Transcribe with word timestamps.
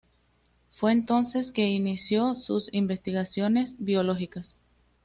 Fue 0.71 0.93
entonces 0.93 1.51
que 1.51 1.67
inició 1.69 2.35
sus 2.35 2.69
investigaciones 2.73 3.75
biológicas. 3.77 4.57